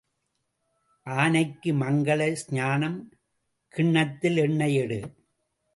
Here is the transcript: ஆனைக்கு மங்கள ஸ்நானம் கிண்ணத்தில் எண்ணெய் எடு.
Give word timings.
ஆனைக்கு 1.07 1.71
மங்கள 1.73 2.31
ஸ்நானம் 2.33 2.99
கிண்ணத்தில் 3.73 4.37
எண்ணெய் 4.37 4.75
எடு. 4.75 4.99